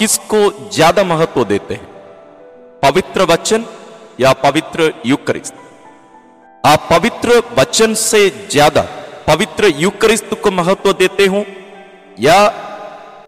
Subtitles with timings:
[0.00, 0.38] किसको
[0.72, 1.86] ज़्यादा महत्व देते हैं?
[2.82, 3.64] पवित्र वचन
[4.20, 5.54] या पवित्र यूकरिस्त?
[6.64, 8.82] आप पवित्र वचन से ज़्यादा
[9.26, 11.44] पवित्र यूकरिस्त को महत्व देते हो
[12.20, 12.38] या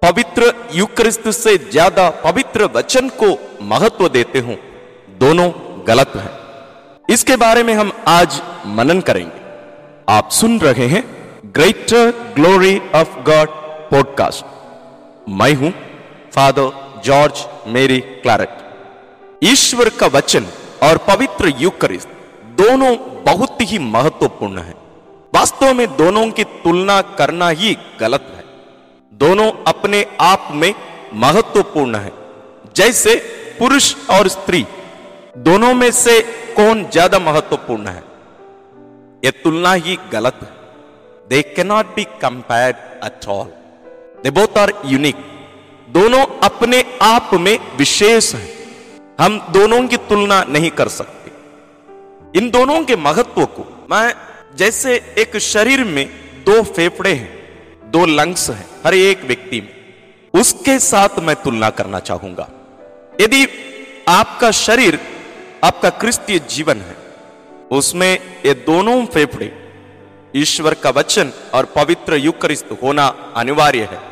[0.02, 3.28] पवित्र यूकरिस्त से ज़्यादा पवित्र वचन को
[3.64, 4.56] महत्व देते हो?
[5.20, 5.50] दोनों
[5.88, 6.30] गलत है।
[7.08, 8.40] इसके बारे में हम आज
[8.78, 9.40] मनन करेंगे।
[10.08, 11.04] आप सुन रहे हैं
[11.54, 13.48] greater glory of God
[13.90, 14.44] podcast
[15.40, 15.72] मैं हूँ
[16.32, 16.70] फादर
[17.04, 18.58] जॉर्ज मेरी क्लैरेट
[19.42, 20.46] ईश्वर का वचन
[20.82, 22.08] और पवित्र यूकरिस्त
[22.58, 22.96] दोनों
[23.26, 24.74] बहुत ही महत्वपूर्ण है।
[25.32, 28.44] वास्तव में दोनों की तुलना करना ही गलत है।
[29.12, 30.72] दोनों अपने आप में
[31.14, 32.12] महत्वपूर्ण है।
[32.76, 33.14] जैसे
[33.58, 34.64] पुरुष और स्त्री,
[35.38, 36.20] दोनों में से
[36.56, 38.02] कौन ज़्यादा महत्वपूर्ण है?
[39.22, 40.50] यह तुलना ही गलत है।
[41.28, 43.52] They cannot be compared at all
[44.22, 45.16] they both are unique
[45.92, 48.48] दोनों अपने आप में विशेष हैं।
[49.20, 51.30] हम दोनों की तुलना नहीं कर सकते।
[52.38, 54.14] इन दोनों के महत्व को मैं
[54.56, 56.06] जैसे एक शरीर में
[56.44, 59.94] दो फेफड़े हैं, दो लंग्स हैं, हर एक व्यक्ति में,
[60.40, 62.48] उसके साथ मैं तुलना करना चाहूँगा।
[63.20, 63.46] यदि
[64.08, 64.98] आपका शरीर,
[65.64, 66.96] आपका क्रिस्तीय जीवन है,
[67.70, 69.52] उसमें ये दोनों फेफड़े
[70.36, 74.11] ईश्वर का वचन और पवित्र युक्रिस्त होना अनिवार्य है।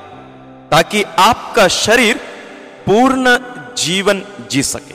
[0.70, 2.16] ताकि आपका शरीर
[2.86, 3.36] पूर्ण
[3.76, 4.94] जीवन जी सके।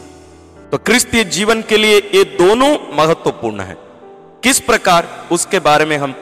[0.70, 3.78] तो क्रिस्तीय जीवन के लिए ये दोनों महत्वपूर्ण है।
[4.44, 6.14] किस प्रकार उसके बारे में हम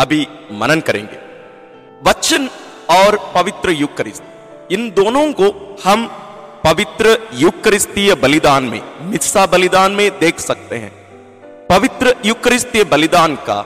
[0.00, 1.18] अभी मनन करेंगे।
[2.08, 2.48] वचन
[2.90, 4.22] और पवित्र युक्रिस्त,
[4.72, 6.06] इन दोनों को हम
[6.64, 10.92] पवित्र युक्रिस्तीय बलिदान में, मिस्सा बलिदान में देख सकते हैं।
[11.68, 13.58] पवित्र युक्रिस्तीय बलिदान का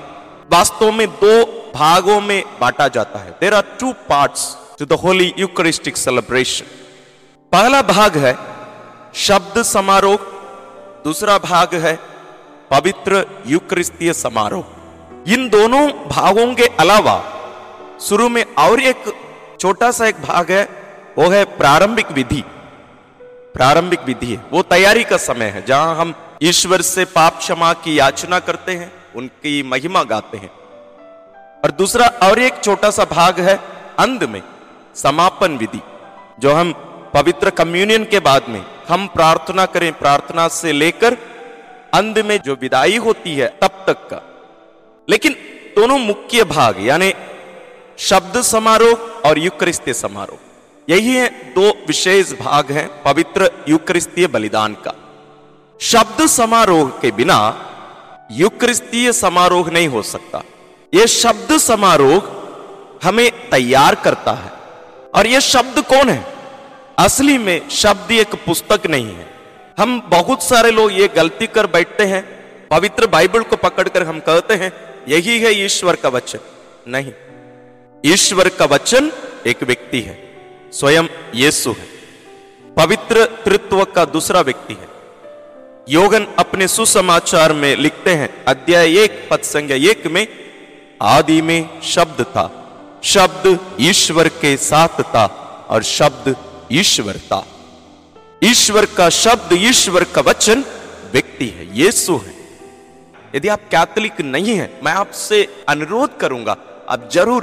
[0.53, 5.33] वास्तव में दो भागों में बांटा जाता है। There are two parts to the holy
[5.39, 6.67] eucharistic celebration
[7.53, 8.33] पहला भाग है
[9.15, 10.17] शब्द समारोह,
[11.05, 11.95] दूसरा भाग है
[12.71, 17.17] पवित्र युक्रिस्तीय समारोह। इन दोनों भागों के अलावा
[18.01, 19.05] शुरू में और एक
[19.61, 20.63] छोटा सा एक भाग है,
[21.19, 22.43] वो है प्रारंभिक विधि।
[23.55, 27.99] प्रारंभिक विधि है, वो तैयारी का समय है, जहाँ हम ईश्वर से पाप क्षमा की
[27.99, 30.51] याचना करते हैं, उनकी महिमा गाते हैं।
[31.65, 33.57] और दूसरा और एक छोटा सा भाग है,
[33.99, 34.43] अंत में
[34.95, 35.81] समापन विधि,
[36.39, 36.73] जो हम
[37.15, 41.17] पवित्र कम्युनियन के बाद में हम प्रार्थना करें, प्रार्थना से लेकर
[41.95, 44.21] अंत में जो विदाई होती है, तब तक का।
[45.09, 45.33] लेकिन
[45.79, 47.15] दोनों मुख्य भाग, यानी
[47.99, 50.39] शब्द समारोह और युक्रिस्तीय समारोह,
[50.91, 54.93] यही है दो विशेष भाग हैं, पवित्र युक्रिस्तीय बलिदान का।
[55.81, 57.65] शब्द समारोह के बिना
[58.33, 60.43] युक्रिस्तीय समारोह नहीं हो सकता।
[60.95, 62.23] यह शब्द समारोह
[63.09, 64.58] हमें तैयार करता है।
[65.19, 66.25] और यह शब्द कौन है?
[66.99, 69.27] असली में शब्द एक पुस्तक नहीं है।
[69.79, 72.23] हम बहुत सारे लोग ये गलती कर बैठते हैं,
[72.69, 74.73] पवित्र बाइबल को पकड़कर हम कहते हैं,
[75.09, 76.39] यही है ईश्वर का वचन।
[76.89, 77.13] नहीं,
[78.05, 79.11] ईश्वर का वचन
[79.47, 80.17] एक व्यक्ति है,
[80.73, 81.05] स्वयं
[81.35, 81.87] यीशु है।
[82.77, 84.89] पवित्र तृत्व का दूसरा व्यक्ति है।
[85.89, 90.27] योगन अपने सुसमाचार में लिखते हैं, अध्याय एक, पद संज्ञा एक में,
[91.03, 92.58] आदि में शब्द था।
[93.03, 95.25] शब्द ईश्वर के साथ था
[95.71, 96.35] और शब्द
[96.73, 97.45] ईश्वर था।
[98.43, 100.65] ईश्वर का शब्द, ईश्वर का वचन
[101.13, 102.35] व्यक्ति है, यीशु है।
[103.35, 106.57] यदि आप कैथोलिक नहीं है, मैं आपसे अनुरोध करूँगा,
[106.89, 107.43] आप ज़रूर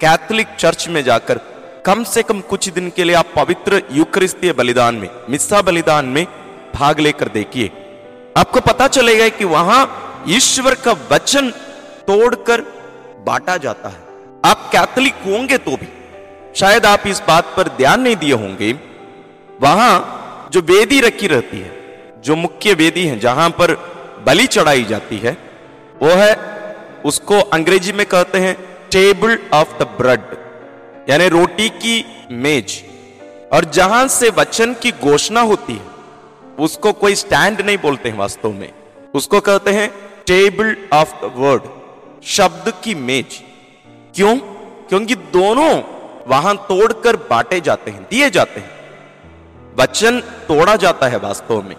[0.00, 1.40] कैथोलिक चर्च में जाकर
[1.86, 6.24] कम से कम कुछ दिन के लिए आप पवित्र युक्रिस्तीय बलिदान में, मिस्सा बलिदान में
[6.74, 7.70] भाग लेकर देखिए।
[8.36, 11.50] आपको पता चलेगा कि वहाँ ईश्वर का वचन
[12.06, 12.60] तोड़कर
[13.26, 14.09] बांटा जाता है।
[14.44, 15.88] आप कैथलिक होंगे तो भी।
[16.54, 18.72] शायद आप इस बात पर ध्यान नहीं दिए होंगे।
[19.60, 21.70] वहाँ जो वेदी रखी रहती है,
[22.24, 23.74] जो मुख्य वेदी है, जहाँ पर
[24.26, 25.36] बलि चढ़ाई जाती है,
[26.02, 26.34] वो है,
[27.04, 28.54] उसको अंग्रेज़ी में कहते हैं,
[28.90, 30.20] टेबल ऑफ़ द ब्रेड,
[31.10, 32.82] यानी रोटी की मेज।
[33.52, 35.86] और जहाँ से वचन की घोषणा होती है,
[36.58, 38.72] उसको कोई स्टैंड नहीं बोलते हैं वास्तव में।
[39.14, 39.88] उसको कहते हैं,
[40.26, 41.62] टेबल ऑफ़ द वर्ड,
[42.26, 43.42] शब्द की मेज।
[44.14, 44.36] क्यों?
[44.88, 45.82] क्योंकि दोनों
[46.26, 48.70] वहाँ तोड़कर बांटे जाते हैं, दिए जाते हैं।
[49.78, 51.76] वचन तोड़ा जाता है वास्तव में।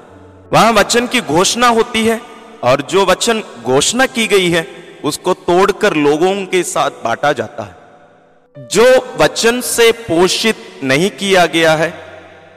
[0.53, 2.21] वहाँ वचन की घोषणा होती है
[2.63, 4.67] और जो वचन घोषणा की गई है,
[5.03, 7.81] उसको तोड़कर लोगों के साथ बांटा जाता है।
[8.57, 11.89] जो वचन से पोषित नहीं किया गया है,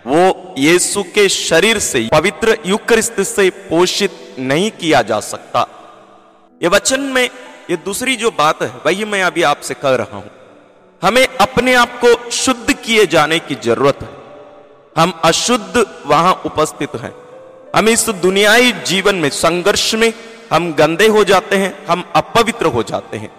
[0.07, 5.67] वो यीशु के शरीर से, पवित्र युक्रिस्त से पोषित नहीं किया जा सकता।
[6.63, 7.31] ये वचन में
[7.71, 10.31] ये दूसरी जो बात है, वही मैं अभी आपसे कह रहा हूँ।
[11.03, 14.09] हमें अपने आप को शुद्ध किए जाने की ज़रूरत है।
[15.03, 17.15] हम अशुद्ध वहाँ उपस्थित हैं।
[17.77, 20.13] हम इस दुनियाई जीवन में, संघर्ष में,
[20.53, 23.31] हम गंदे हो जाते हैं, हम अपवित्र हो जाते हैं।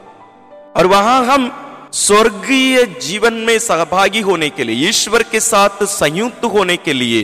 [0.77, 1.61] और वहाँ हम
[1.93, 7.23] स्वर्गीय जीवन में सहभागी होने के लिए, ईश्वर के साथ संयुक्त होने के लिए,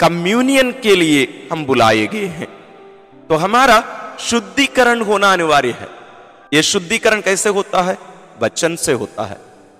[0.00, 2.48] कम्युनियन के लिए हम बुलाए गए हैं।
[3.28, 3.84] तो हमारा
[4.20, 6.01] शुद्धिकरण होना अनिवार्य है।
[6.52, 7.98] यह शुद्धिकरण कैसे होता है?
[8.42, 9.36] वचन से होता है।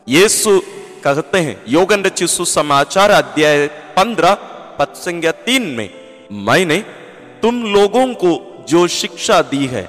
[0.09, 0.61] यीशु
[1.05, 4.35] कहते हैं योगन रचित सुसमाचार अध्याय पंद्रह
[4.79, 5.91] पद संज्ञा तीन में,
[6.33, 6.79] मैंने
[7.43, 9.89] तुम लोगों को जो शिक्षा दी है,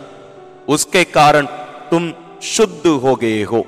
[0.68, 1.46] उसके कारण
[1.92, 2.14] तुम
[2.44, 3.66] शुद्ध हो गए हो।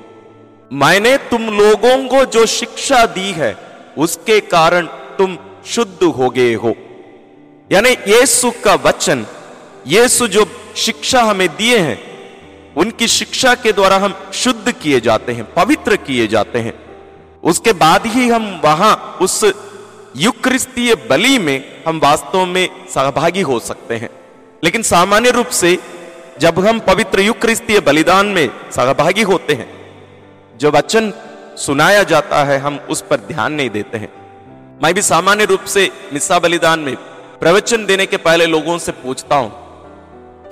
[0.72, 3.56] मैंने तुम लोगों को जो शिक्षा दी है,
[3.98, 4.86] उसके कारण
[5.18, 6.74] तुम शुद्ध हो गए हो।
[7.72, 9.26] यानी यीशु का वचन,
[9.86, 10.46] यीशु जो
[10.76, 12.15] शिक्षा हमें दिए हैं
[12.76, 16.74] उनकी शिक्षा के द्वारा हम शुद्ध किए जाते हैं, पवित्र किए जाते हैं।
[17.44, 19.52] उसके बाद ही हम वहाँ उस
[20.16, 24.10] युक्रिस्तीय बलि में हम वास्तव में सहभागी हो सकते हैं।
[24.64, 25.78] लेकिन सामान्य रूप से
[26.40, 29.68] जब हम पवित्र युक्रिस्तीय बलिदान में सहभागी होते हैं,
[30.58, 31.12] जो वचन
[31.56, 34.08] सुनाया जाता है, हम उस पर ध्यान नहीं देते हैं।
[34.82, 36.96] मैं भी सामान्य रूप से मिस्सा बलिदान में
[37.40, 39.65] प्रवचन देने के पहले लोगों से पूछता हूँ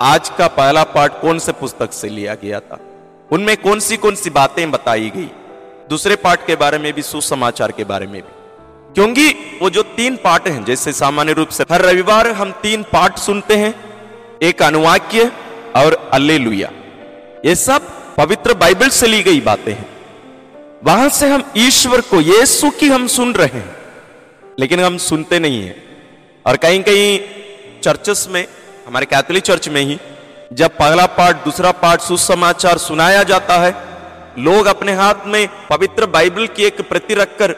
[0.01, 2.79] आज का पहला पाठ कौन से पुस्तक से लिया गया था?
[3.31, 5.31] उनमें कौन सी कौन सी बातें बताई गई?
[5.89, 8.35] दूसरे पाठ के बारे में भी, सुसमाचार के बारे में भी।
[8.93, 13.17] क्योंकि वो जो तीन पाठ हैं, जैसे सामान्य रूप से हर रविवार हम तीन पाठ
[13.17, 13.75] सुनते हैं,
[14.43, 15.31] एक अनुवाक्य
[15.75, 16.35] और अल्ले
[17.49, 17.81] ये सब
[18.15, 19.89] पवित्र बाइबल से ली गई बातें हैं।
[20.83, 23.75] वहाँ से हम ईश्वर को यीशु की हम सुन रहे हैं,
[24.59, 25.83] लेकिन हम सुनते नहीं हैं।
[26.45, 27.19] और कहीं कहीं
[27.83, 28.47] चर्चस में
[28.87, 29.97] हमारे कैथोलिक चर्च में ही,
[30.53, 33.73] जब पहला पाठ, दूसरा पाठ सुसमाचार सुनाया जाता है,
[34.39, 37.55] लोग अपने हाथ में पवित्र बाइबल की एक प्रति रखकर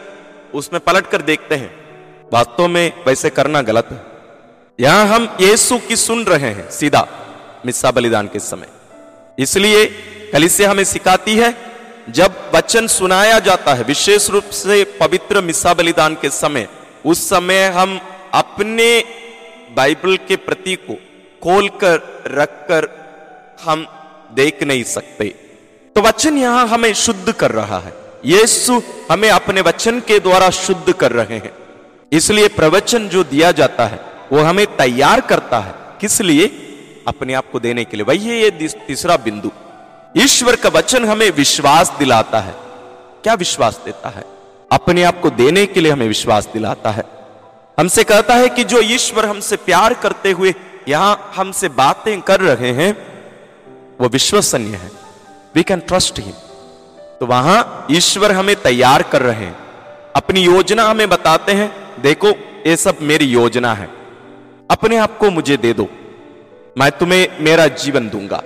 [0.53, 1.71] उसमें पलट कर देखते हैं।
[2.33, 4.01] वास्तव में वैसे करना गलत है।
[4.79, 7.07] यहाँ हम यीशु की सुन रहे हैं, सीधा,
[7.65, 8.67] मिस्सा बलिदान के समय।
[9.39, 9.85] इसलिए
[10.33, 11.53] कलिसे हमें सिखाती है,
[12.09, 16.67] जब वचन सुनाया जाता है, विशेष रूप से पवित्र मिसा बलिदान के समय,
[17.05, 17.99] उस समय हम
[18.33, 19.03] अपने
[19.75, 20.97] बाइबल के प्रति को
[21.43, 22.89] खोलकर, रखकर
[23.63, 23.87] हम
[24.33, 25.25] देख नहीं सकते।
[25.95, 27.93] तो वचन यहाँ हमें शुद्ध कर रहा है।
[28.25, 28.81] यीशु
[29.11, 31.51] हमें अपने वचन के द्वारा शुद्ध कर रहे हैं।
[32.11, 33.99] इसलिए प्रवचन जो दिया जाता है,
[34.33, 36.47] वो हमें तैयार करता है। किस लिए?
[37.07, 39.51] अपने आप को देने के लिए। वही है ये तीसरा बिंदु।
[40.17, 42.55] ईश्वर का वचन हमें विश्वास दिलाता है।
[43.23, 44.23] क्या विश्वास देता है?
[44.71, 47.03] अपने आप को देने के लिए हमें विश्वास दिलाता है।
[47.79, 50.55] हमसे कहता है कि जो ईश्वर हमसे प्यार करते हुए
[50.87, 52.91] यहाँ हमसे बातें कर रहे हैं,
[54.01, 54.91] वो विश्वसनीय है।
[55.55, 56.33] वी कैन ट्रस्ट हिम
[57.19, 59.55] तो वहाँ ईश्वर हमें तैयार कर रहे हैं।
[60.15, 62.27] अपनी योजना हमें बताते हैं, देखो,
[62.67, 63.89] ये सब मेरी योजना है।
[64.71, 65.87] अपने आप को मुझे दे दो।
[66.77, 68.43] मैं तुम्हें मेरा जीवन दूँगा।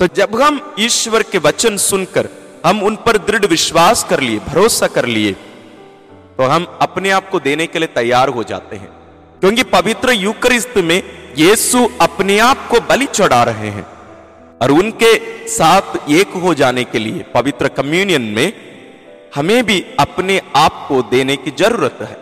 [0.00, 2.28] तो जब हम ईश्वर के वचन सुनकर,
[2.66, 5.32] हम उन पर दृढ़ विश्वास कर लिए, भरोसा कर लिए
[6.38, 8.90] तो हम अपने आप को देने के लिए तैयार हो जाते हैं।
[9.40, 13.86] क्योंकि पवित्र युक्रिस्त में यीशु अपने आप को बलि चढ़ा रहे हैं
[14.60, 15.12] और उनके
[15.48, 18.52] साथ एक हो जाने के लिए पवित्र कम्युनियन में
[19.34, 22.16] हमें भी अपने आप को देने की ज़रूरत है।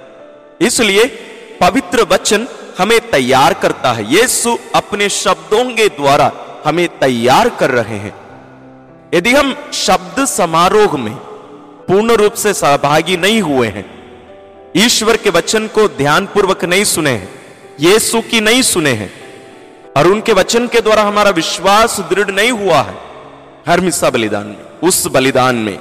[0.66, 1.04] इसलिए
[1.60, 2.46] पवित्र वचन
[2.78, 6.30] हमें तैयार करता है। यीशु अपने शब्दों के द्वारा
[6.64, 8.14] हमें तैयार कर रहे हैं।
[9.14, 11.14] यदि हम शब्द समारोह में
[11.88, 13.84] पूर्ण रूप से सहभागी नहीं हुए हैं,
[14.76, 17.33] ईश्वर के वचन को ध्यानपूर्वक नहीं सुने हैं
[17.80, 19.12] यीशु की नहीं सुने हैं
[19.96, 22.94] और उनके वचन के द्वारा हमारा विश्वास दृढ़ नहीं हुआ है।
[23.68, 25.78] हर मिस्सा बलिदान में, उस बलिदान में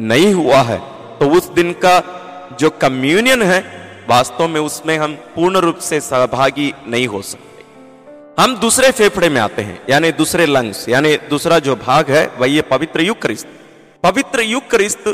[0.00, 0.78] नहीं हुआ है।
[1.18, 2.02] तो उस दिन का
[2.60, 3.60] जो कम्युनियन है,
[4.08, 9.40] वास्तव में उसमें हम पूर्ण रूप से सहभागी नहीं हो सकते। हम दूसरे फेफड़े में
[9.40, 13.46] आते हैं, यानी दूसरे लंग्स यानी दूसरा जो भाग है, वही है पवित्र युग क्रिस्त।
[14.02, 15.04] पवित्र युग क्रिस्त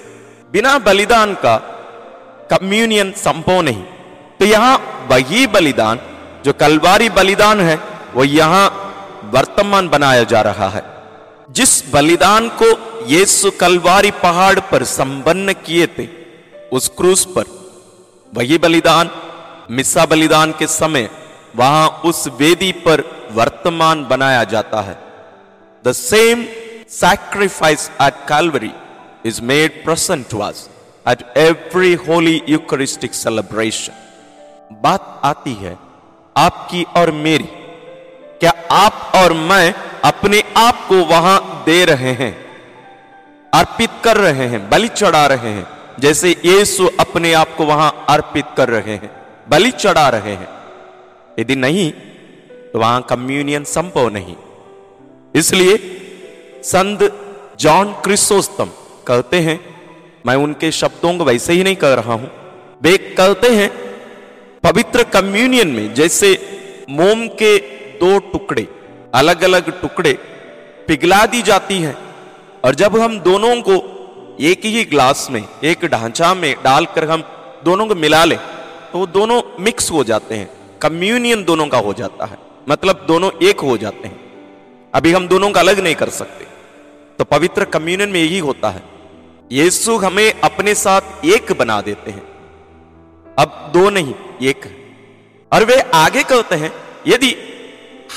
[0.52, 1.56] बिना बलिदान का
[2.50, 3.84] कम्युनियन संभव नहीं।
[4.40, 6.00] तो यहाँ वही बलिदान,
[6.44, 7.78] जो कलवारी बलिदान है,
[8.14, 8.66] वो यहाँ
[9.34, 10.82] वर्तमान बनाया जा रहा है।
[11.50, 12.66] जिस बलिदान को
[13.06, 16.08] यीशु कलवारी पहाड़ पर संपन्न किए थे,
[16.72, 17.44] उस क्रूस पर,
[18.32, 19.10] वही बलिदान,
[19.70, 21.08] मिस्सा बलिदान के समय,
[21.56, 24.98] वहाँ उस वेदी पर वर्तमान बनाया जाता है।
[25.84, 26.44] The same
[26.90, 28.70] sacrifice at Calvary
[29.26, 30.68] is made present to us
[31.08, 34.04] at every holy eucharistic celebration
[34.70, 35.76] बात आती है
[36.36, 37.48] आपकी और मेरी।
[38.40, 42.32] क्या आप और मैं अपने आप को वहाँ दे रहे हैं?
[43.52, 45.66] अर्पित कर रहे हैं, बलि चढ़ा रहे हैं,
[45.98, 49.10] जैसे यीशु अपने आप को वहाँ अर्पित कर रहे हैं,
[49.48, 50.48] बलि चढ़ा रहे हैं।
[51.38, 51.90] यदि नहीं
[52.72, 54.36] तो वहाँ कम्युनियन संभव नहीं।
[55.34, 55.76] इसलिए
[56.64, 57.00] संत
[57.60, 58.70] जॉन क्रिसोस्तम
[59.06, 59.58] कहते हैं,
[60.26, 62.30] मैं उनके शब्दों को वैसे ही नहीं कह रहा हूँ।
[62.82, 63.70] वे कहते हैं
[64.62, 66.30] पवित्र कम्युनियन में जैसे
[66.90, 67.58] मोम के
[67.98, 68.68] दो टुकड़े
[69.14, 70.12] अलग अलग टुकड़े
[70.88, 71.96] पिघला दी जाती हैं
[72.64, 73.76] और जब हम दोनों को
[74.40, 77.22] एक ही ग्लास में, एक ढांचा में डालकर हम
[77.64, 78.38] दोनों को मिला लें
[78.92, 80.50] तो दोनों मिक्स हो जाते हैं।
[80.82, 82.38] कम्युनियन दोनों का हो जाता है।
[82.68, 84.20] मतलब दोनों एक हो जाते हैं।
[84.94, 86.46] अभी हम दोनों का अलग नहीं कर सकते।
[87.18, 88.82] तो पवित्र कम्युनियन में यही होता है।
[89.52, 92.27] यीशु हमें अपने साथ एक बना देते हैं।
[93.38, 94.64] अब दो नहीं, एक।
[95.52, 96.72] और वे आगे कहते हैं,
[97.06, 97.34] यदि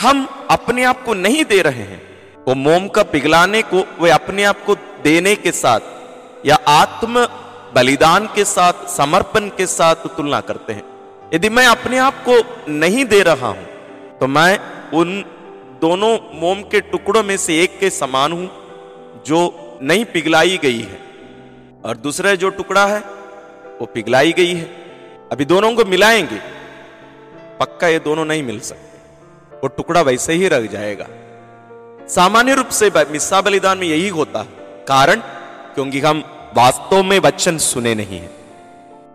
[0.02, 2.02] हम अपने आप को नहीं दे रहे हैं,
[2.48, 7.26] वो मोम का पिघलाने को, वे अपने आप को देने के साथ या आत्म
[7.76, 10.84] बलिदान के साथ, समर्पण के साथ तुलना करते हैं।
[11.34, 13.68] यदि मैं अपने आप को नहीं दे रहा हूँ
[14.20, 14.60] तो मैं
[14.94, 15.24] उन
[15.82, 18.50] दोनों मोम के टुकड़ों में से एक के समान हूँ,
[19.26, 21.00] जो नहीं पिघलाई गई है।
[21.86, 23.00] और दूसरा जो टुकड़ा है,
[23.80, 24.81] वो पिघलाई गई है।
[25.32, 26.36] अभी दोनों को मिलाएँगे।
[27.60, 29.00] पक्का ये दोनों नहीं मिल सकते।
[29.56, 31.08] वो टुकड़ा वैसे ही रह जाएगा।
[32.08, 34.48] सामान्य रूप से मिस्सा बलिदान में यही होता है।
[34.88, 35.16] कारण?
[35.76, 36.24] क्योंकि हम
[36.58, 38.30] वास्तव में वचन सुने नहीं है।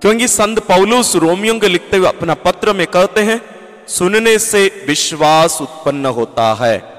[0.00, 3.42] क्योंकि संत पौलुस रोमियो के लिखते हुए अपना पत्र में कहते हैं,
[3.88, 6.94] सुनने से विश्वास उत्पन्न होता है।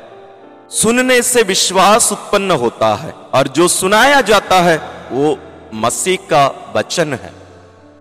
[0.70, 4.78] सुनने से विश्वास उत्पन्न होता है। और जो सुनाया जाता है,
[5.12, 5.38] वो
[5.74, 7.37] मसीह का वचन है।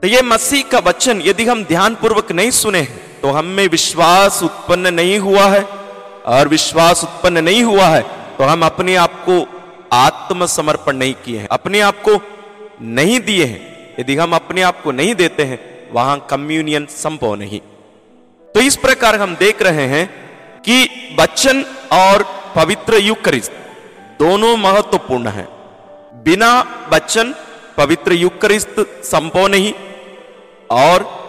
[0.06, 2.82] तो ये मसीह का वचन यदि हम ध्यान पूर्वक नहीं सुने
[3.22, 5.62] तो हम में विश्वास उत्पन्न नहीं हुआ है।
[6.26, 8.02] और विश्वास उत्पन्न नहीं हुआ है
[8.38, 9.38] तो हम अपने आप को
[9.92, 12.20] आत्मसमर्पण नहीं किए हैं। अपने आप को
[12.82, 15.58] नहीं दिए हैं। यदि हम अपने आप को नहीं देते हैं,
[15.92, 17.60] वहाँ कम्युनियन संभव नहीं।
[18.54, 20.06] तो इस प्रकार हम देख रहे हैं
[20.62, 20.76] कि
[21.18, 23.52] बच्चन और पवित्र युक्रिस्त
[24.20, 25.48] दोनों महत्वपूर्ण हैं।
[26.24, 26.52] बिना
[26.92, 27.34] बच्चन
[27.76, 29.72] पवित्र युक्रिस्त संभव नहीं
[30.70, 31.26] और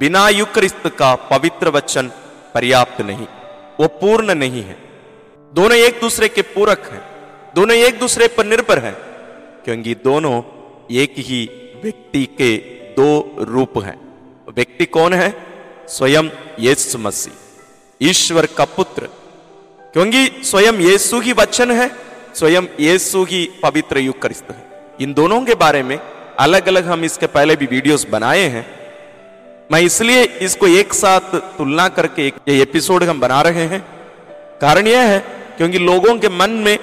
[0.00, 2.08] बिना युक्रिस्त का पवित्र वचन
[2.54, 3.26] पर्याप्त नहीं,
[3.80, 4.76] वो पूर्ण नहीं है।
[5.54, 7.02] दोनों एक दूसरे के पूरक हैं,
[7.54, 8.94] दोनों एक दूसरे पर निर्भर हैं,
[9.64, 10.42] क्योंकि दोनों
[10.90, 11.50] एक ही
[11.82, 12.56] व्यक्ति के
[12.96, 14.00] दो रूप हैं।
[14.48, 15.46] व्यक्ति कौन है?
[15.88, 17.32] स्वयं यीशु मसीह,
[18.02, 19.08] ईश्वर का पुत्र।
[19.92, 21.90] क्योंकि स्वयं यीशु ही वचन है,
[22.34, 25.98] स्वयं यीशु ही पवित्र युग है। इन दोनों के बारे में
[26.40, 28.66] अलग अलग हम इसके पहले भी वीडियोस बनाए हैं।
[29.72, 33.80] मैं इसलिए इसको एक साथ तुलना करके एक ये एपिसोड हम बना रहे हैं।
[34.60, 35.18] कारण यह है
[35.56, 36.78] क्योंकि लोगों के मन में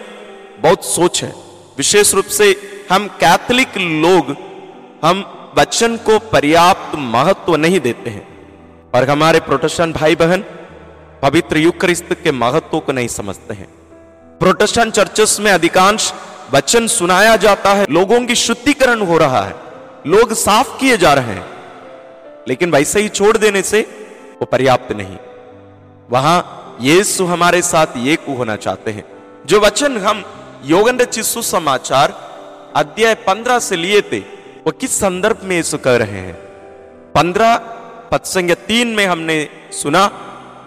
[0.59, 1.33] बहुत सोच है।
[1.77, 2.55] विशेष रूप से
[2.91, 4.35] हम कैथलिक लोग,
[5.05, 5.25] हम
[5.57, 8.27] वचन को पर्याप्त महत्व नहीं देते हैं।
[8.95, 10.43] और हमारे प्रोटेस्टेंट भाई बहन
[11.21, 13.67] पवित्र युक्रिस्त के महत्व को नहीं समझते हैं।
[14.39, 16.13] प्रोटेस्टेंट चर्चेस में अधिकांश
[16.53, 19.55] वचन सुनाया जाता है, लोगों की शुद्धिकरण हो रहा है,
[20.07, 21.45] लोग साफ़ किए जा रहे हैं,
[22.47, 23.81] लेकिन वैसे ही छोड़ देने से
[24.41, 25.17] वो पर्याप्त नहीं।
[26.09, 29.03] वहाँ यीशु हमारे साथ एक होना चाहते हैं,
[29.45, 30.23] जो वचन हम
[30.65, 32.13] योगन चिस्सु समाचार
[32.75, 34.19] अध्याय पंद्रह से लिए थे,
[34.65, 36.33] वो किस संदर्भ में यीशु कह रहे हैं?
[37.15, 37.55] पंद्रह
[38.11, 39.37] पत्संग तीन में हमने
[39.73, 40.09] सुना,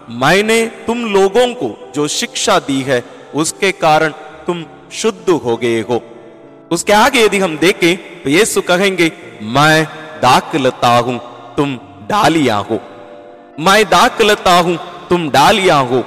[0.09, 3.03] मैंने तुम लोगों को जो शिक्षा दी है,
[3.35, 4.13] उसके कारण
[4.47, 6.01] तुम शुद्ध हो गए हो
[6.71, 9.11] उसके आगे यदि हम देखें तो यीशु कहेंगे
[9.53, 9.83] मैं
[10.21, 11.19] दाखलता हूँ
[11.57, 11.75] तुम
[12.09, 12.79] डालिया हो
[13.59, 14.77] मैं दाखलता हूँ
[15.09, 16.03] तुम डालिया हो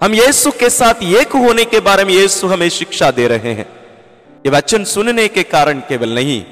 [0.00, 3.66] हम यीशु के साथ एक होने के बारे में यीशु हमें शिक्षा दे रहे हैं
[4.44, 6.42] ये वचन सुनने के कारण केवल नहीं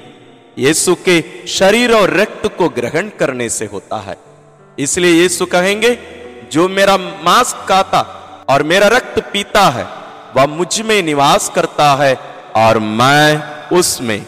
[0.57, 4.17] यीशु के शरीर और रक्त को ग्रहण करने से होता है
[4.77, 5.97] इसलिए यीशु कहेंगे
[6.51, 8.01] जो मेरा मांस खाता
[8.49, 9.85] और मेरा रक्त पीता है
[10.37, 12.19] वह मुझमें निवास करता है
[12.55, 13.43] और मैं
[13.77, 14.25] उसमें।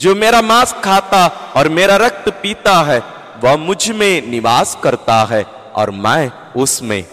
[0.00, 3.02] जो मेरा मांस खाता और मेरा रक्त पीता है,
[3.44, 5.42] वह मुझमें निवास करता है
[5.74, 7.04] और मैं उसमें।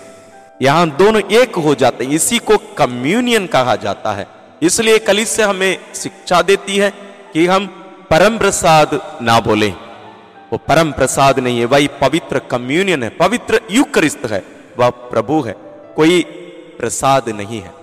[0.62, 4.28] यहाँ दोनों एक हो जाते हैं, इसी को कम्युनियन कहा जाता है।
[4.62, 6.90] इसलिए कलिस से हमें शिक्षा देती है
[7.34, 7.66] कि हम
[8.10, 9.70] परम प्रसाद ना बोले।
[10.52, 14.44] वो परम प्रसाद नहीं है, वही पवित्र कम्युनियन है, पवित्र युक्रिस्त है,
[14.80, 15.56] वह प्रभु है,
[15.96, 16.22] कोई
[16.80, 17.77] प्रसाद नहीं है।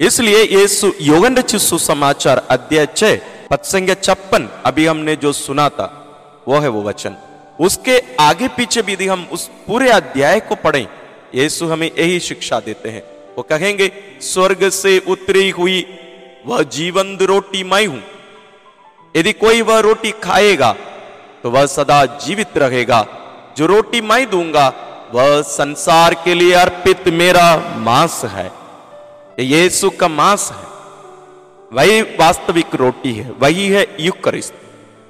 [0.00, 0.66] इसलिए ये
[1.02, 3.16] योगन सुसमाचार अध्याय छह
[3.50, 5.86] पत्संग छप्पन, अभी हमने जो सुना था,
[6.48, 7.16] वो है वो वचन।
[7.60, 10.86] उसके आगे पीछे भी हम उस पूरे अध्याय को पढ़ें
[11.34, 13.02] यीशु हमें यही शिक्षा देते हैं।
[13.36, 13.90] वो कहेंगे,
[14.22, 15.86] स्वर्ग से उतरी हुई,
[16.46, 18.02] वह जीवंत रोटी मैं हूँ।
[19.14, 20.74] यदि कोई वह रोटी खाएगा
[21.42, 23.06] तो वह सदा जीवित रहेगा।
[23.56, 24.68] जो रोटी मैं दूँगा,
[25.14, 27.48] वह संसार के लिए अर्पित मेरा
[27.78, 28.50] मांस है।
[29.42, 30.76] ये का मांस है।
[31.72, 34.54] वही वास्तविक रोटी है, वही है युक्रिस्त।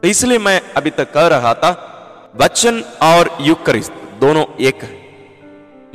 [0.02, 1.92] तो इसलिए मैं अभी तक कह रहा था,
[2.36, 5.08] वचन और युक्रिस्त दोनों एक है।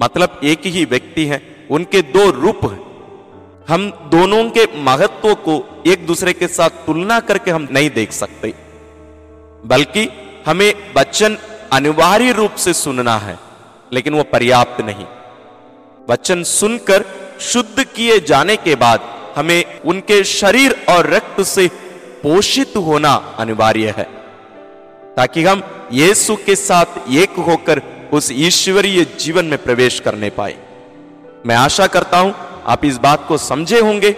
[0.02, 2.92] मतलब एक ही व्यक्ति है, उनके दो रूप हैं।
[3.68, 8.54] हम दोनों के महत्व को एक दूसरे के साथ तुलना करके हम नहीं देख सकते।
[9.66, 10.10] बल्कि
[10.46, 11.38] हमें वचन
[11.72, 13.40] अनिवार्य रूप से सुनना है,
[13.94, 15.06] लेकिन वो पर्याप्त नहीं।
[16.10, 21.68] वचन सुनकर शुद्ध किए जाने के बाद हमें उनके शरीर और रक्त से
[22.24, 24.04] पोषित होना अनिवार्य है,
[25.16, 27.82] ताकि हम यीशु के साथ एक होकर
[28.14, 30.56] उस ईश्वरीय जीवन में प्रवेश करने पाए।
[31.46, 32.34] मैं आशा करता हूँ
[32.66, 34.16] आप इस बात को समझे होंगे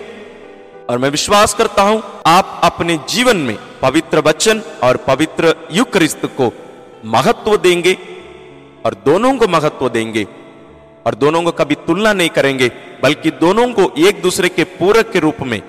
[0.89, 6.51] और मैं विश्वास करता हूँ आप अपने जीवन में पवित्र वचन और पवित्र युक्रिस्त को
[7.05, 7.93] महत्व देंगे
[8.85, 10.23] और दोनों को महत्व देंगे
[11.05, 12.71] और दोनों को कभी तुलना नहीं करेंगे।
[13.03, 15.61] बल्कि दोनों को एक दूसरे के पूरक के रूप में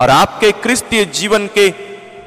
[0.00, 1.72] और आपके क्रिस्तीय जीवन के,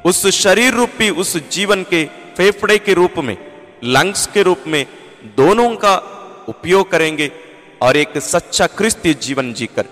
[0.06, 2.06] उस शरीर रूपी उस जीवन के
[2.38, 3.38] फेफड़े के रूप में,
[3.84, 4.86] लंग्स के रूप में
[5.38, 5.96] दोनों का
[6.50, 7.32] उपयोग करेंगे
[7.82, 9.86] और एक सच्चा क्रिस्तीय जीवन जीकर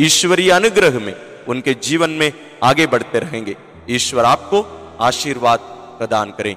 [0.00, 1.14] ईश्वरीय अनुग्रह में
[1.48, 2.32] उनके जीवन में
[2.64, 3.56] आगे बढ़ते रहेंगे।
[3.90, 4.62] ईश्वर आपको
[5.00, 5.58] आशीर्वाद
[5.98, 6.54] प्रदान करें।